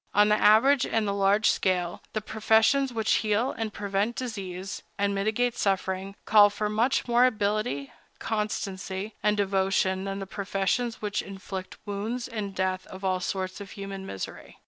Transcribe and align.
On 0.15 0.29
the 0.29 0.35
average 0.41 0.83
and 0.83 1.07
the 1.07 1.13
large 1.13 1.51
scale, 1.51 2.01
the 2.13 2.21
professions 2.21 2.91
which 2.91 3.17
heal 3.21 3.51
and 3.55 3.71
prevent 3.71 4.15
disease, 4.15 4.81
and 4.97 5.13
mitigate 5.13 5.55
suffering, 5.55 6.15
call 6.25 6.49
for 6.49 6.69
much 6.69 7.07
more 7.07 7.27
ability, 7.27 7.93
constancy, 8.17 9.13
and 9.21 9.37
devotion 9.37 10.05
than 10.05 10.17
the 10.17 10.25
professions 10.25 11.03
which 11.03 11.21
inflict 11.21 11.77
wounds 11.85 12.27
and 12.27 12.55
death 12.55 12.87
and 12.89 13.03
all 13.03 13.19
sorts 13.19 13.61
of 13.61 13.69
human 13.73 14.03
misery. 14.03 14.57